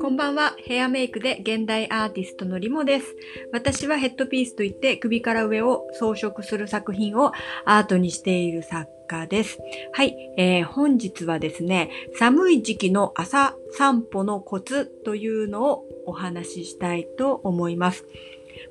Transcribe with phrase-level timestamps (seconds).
[0.00, 0.56] こんばんは。
[0.64, 3.14] ヘアメイクで現代アーティストのリモです。
[3.52, 7.32] 私はヘッドピースといって首から上を装飾する作品を
[7.66, 9.58] アートにしている作家です。
[9.92, 18.06] はい、えー、本日はですね、寒い時期の朝散歩のコツというのをお話ししたいと思います。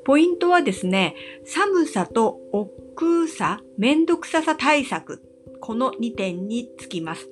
[0.04, 1.16] ポイントはですね、
[1.46, 5.22] 寒さと億劫さ、めんどくささ対策、
[5.66, 7.28] この2点につきます。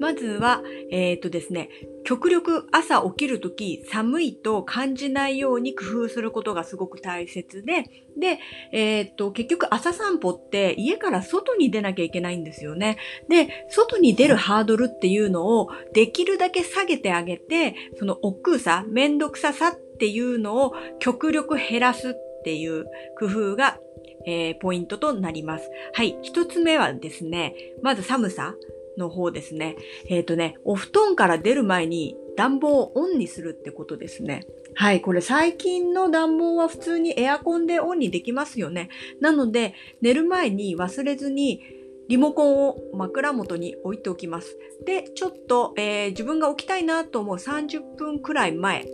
[0.00, 1.68] まずは、えっ、とですね、
[2.02, 7.84] 極力朝起きるとき寒いと感じないように工夫することがすごく大切で、
[8.18, 8.40] で、
[8.72, 12.98] えっ、と、結局朝散歩って家から外に出なきゃいけないんですよね。
[13.28, 23.78] で、外に出るハードルっていうのをできるだけ下げてあげて、その億劫さ、めんどくささっていうのを極力減らすっていう工夫が、
[24.26, 25.70] えー、ポイントとなります。
[25.94, 26.18] はい。
[26.22, 28.54] 一つ目はですね、まず寒さ。
[28.96, 29.76] の方ですね。
[30.08, 34.46] えっ、ー、とね、お布団から出る前に暖房をオンにするってことですね。
[34.74, 38.88] はい、これ最近の暖房は普通にエアコンでオンにできますよね。
[39.20, 41.62] なので、寝る前に忘れずに
[42.08, 44.56] リモコンを枕元に置いておきます。
[44.84, 48.86] で、ちょっと、えー、自分が起きたいなと思う30分くらい前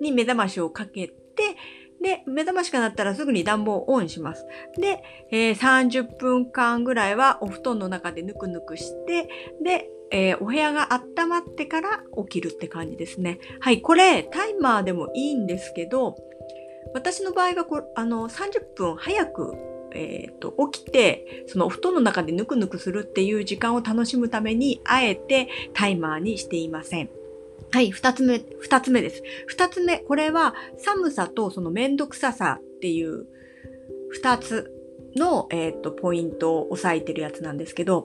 [0.00, 1.14] に目覚ましをかけて、
[2.02, 4.46] で、目覚ましが鳴ったらすぐに暖房をオンします。
[4.78, 9.28] で、えー、30分間ぐらいはお布団の中でぬくぬくして、
[9.62, 13.38] で、えー、お部屋が温まってから起きるって感じですね。
[13.60, 16.16] はい、これタイマーでもいいんですけど、
[16.94, 19.54] 私の場合はこあの30分早く
[19.96, 27.08] えー、と起きてそのお布団の中でぬくぬくするっていう時間を楽しむためにあえてタイマーにしていません。
[27.72, 29.22] はい、二つ目、二つ目です。
[29.46, 33.26] 二つ目、これは寒さとそのめんどくささっていう
[34.10, 34.72] 二つ
[35.16, 38.04] の、えー、っと、ポイントを押さえてるやつなんですけど、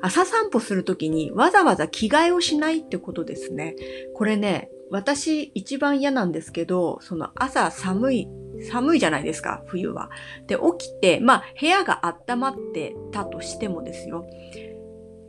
[0.00, 3.74] 朝散歩するときにわざわざ着替えをしないってことですね。
[4.14, 8.28] これね、私一番嫌なんですけど、その朝寒い、
[8.70, 10.10] 寒いじゃないですか、冬は。
[10.46, 14.26] で、起きて、まあ、部屋が温まってたとしてもですよ。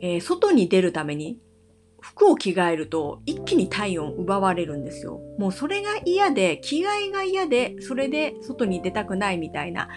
[0.00, 1.38] えー、外に出るために
[2.00, 5.20] 服を着替えると一気に体温奪われるんですよ。
[5.38, 9.88] もうそれが嫌で、着替えが嫌で、それで外に出たくないみたいな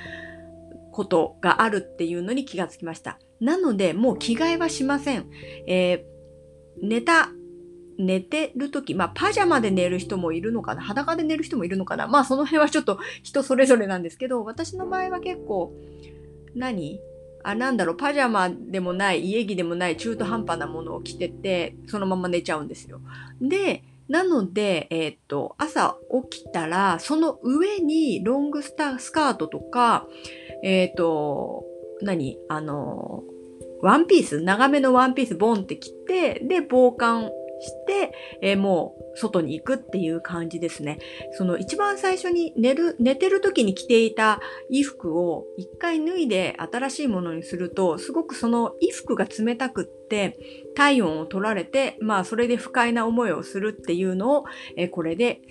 [0.92, 3.20] ことがあるっていうのに気がつきました。
[3.40, 5.30] なので、もう着替えはしません。
[5.68, 7.30] えー、寝た、
[7.98, 15.74] 寝てるとき、まあ、パジャマで寝る人もいるのかな裸で寝る人もいるのかなまあ、その辺はちょっと人それぞれなんですけど、私の場合は結構、
[16.56, 17.00] 何？
[17.44, 23.02] あ、なんだろう、パジャマでもない、家着でもない中途半端なものを着てて、そのまま寝ちゃうんですよ。
[23.42, 25.98] で、なので、えっ、と、朝
[26.30, 30.08] 起きたら、その上にロングスタスカートとか、
[30.62, 31.66] えっ、と、
[32.02, 33.24] 何あの、
[33.82, 37.32] ワンピース、長めのワンピースボンって着て、で、防寒
[37.64, 41.00] して、えー、もう外に行くっていう感じですね。
[41.32, 50.38] その一番最初に寝る、寝てる時に着ていた衣服を一回脱いで新しいものにすると、すごくその衣服が冷たくって、
[50.76, 54.46] 体温を取られて、まあそれで不快な思いをするっていうのを、
[54.78, 55.42] えー、これで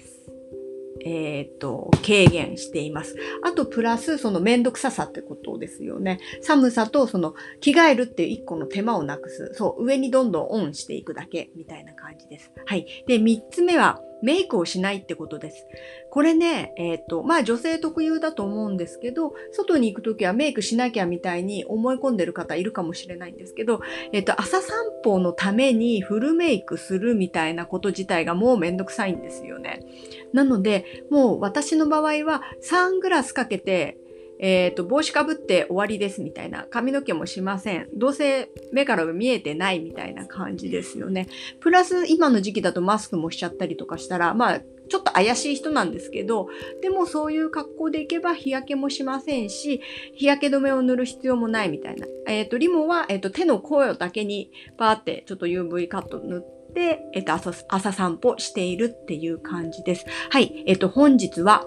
[1.05, 3.17] えっ、と、軽減しています。
[3.43, 6.21] あと、プラス、そのめんどくささってことですよね。
[6.43, 9.51] 寒さと、その、着替えるっていう一個の手間をなくす。
[9.55, 12.53] そう、上にどんどんオンしていくだけ、みたいな感じです。
[12.67, 12.87] はい。
[13.07, 15.67] で、三つ目は、メイクをしないってことです。
[16.11, 23.83] これね、えっ、ー、と、まあ女性特有だと思うんですけど、外に行くときはメイクしなきゃみたいに思い込んでる方いるかもしれないんですけど、
[24.13, 29.85] えっ、ー、と、朝散歩のためにフルメイクするみたいなこと自体がもうめんどくさいんですよね。
[30.33, 33.99] なので、もう私の場合はサングラスかけて
[34.43, 36.67] えっ、ー、と、帽子かぶって終わりですみたいな。
[36.69, 37.89] 髪の毛もしません。
[37.95, 41.29] どうせ目から見えてないみたいな感じですよね。
[41.61, 46.49] プラス今の時期だとマスクもしちゃったりとかしたら、まあ、ちょっと怪しい人なんですけど、
[46.83, 49.81] でもそういう格好でいけば日焼けもしませんし、
[50.15, 52.07] 日焼け止めを塗る必要もないみたいな。
[52.27, 60.05] えっ、ー、と、リモは、え、ー、と、手の甲だけにパーってちょっと UV カット塗って、えっ、と朝、朝散歩しているっていう感じです。
[60.31, 60.65] はい。
[60.67, 61.65] えっ、と、本日は、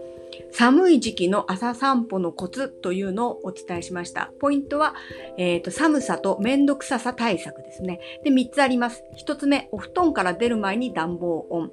[0.51, 4.31] 寒い時期の朝散歩のコツというのをお伝えしました。
[4.39, 4.95] ポイントは、
[5.37, 7.99] えーと、寒さとめんどくささ対策ですね。
[8.23, 9.03] で、3つあります。
[9.25, 11.71] 1つ目、お布団から出る前に暖房オン。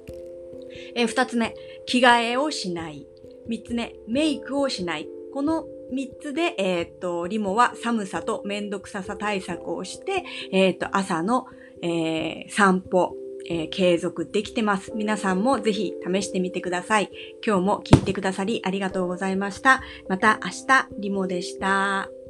[0.95, 1.53] えー、2つ目、
[1.85, 3.07] 着替えをしない。
[3.49, 5.07] 3つ目、メイクをしない。
[5.33, 11.45] この3つで、え、ー、と、リモは寒さとめんどくささ対策をして、え、ー、と、朝の、
[11.81, 13.15] えー、散歩、
[13.49, 14.93] えー、継続できてます。
[14.95, 17.09] 皆さんもぜひ試してみてください。
[17.45, 19.81] 今日も聞いてくださりありがとうございました。
[20.07, 22.22] また明日、リモでした。